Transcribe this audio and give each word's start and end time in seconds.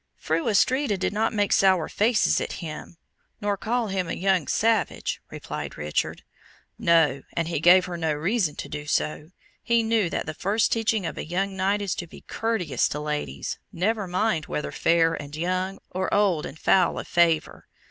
"Fru 0.17 0.47
Astrida 0.49 0.97
did 0.97 1.13
not 1.13 1.31
make 1.31 1.53
sour 1.53 1.87
faces 1.87 2.41
at 2.41 2.53
him, 2.53 2.97
nor 3.39 3.55
call 3.55 3.89
him 3.89 4.09
a 4.09 4.13
young 4.15 4.47
savage," 4.47 5.21
replied 5.29 5.77
Richard. 5.77 6.23
"No, 6.79 7.21
and 7.33 7.47
he 7.49 7.59
gave 7.59 7.85
her 7.85 7.97
no 7.97 8.11
reason 8.11 8.55
to 8.55 8.67
do 8.67 8.87
so; 8.87 9.29
he 9.61 9.83
knew 9.83 10.09
that 10.09 10.25
the 10.25 10.33
first 10.33 10.71
teaching 10.71 11.05
of 11.05 11.19
a 11.19 11.23
young 11.23 11.55
Knight 11.55 11.83
is 11.83 11.93
to 11.93 12.07
be 12.07 12.21
courteous 12.21 12.89
to 12.89 12.99
ladies 12.99 13.59
never 13.71 14.07
mind 14.07 14.47
whether 14.47 14.71
fair 14.71 15.13
and 15.13 15.35
young, 15.35 15.77
or 15.91 16.11
old 16.11 16.47
and 16.47 16.57
foul 16.57 16.97
of 16.97 17.07
favour. 17.07 17.67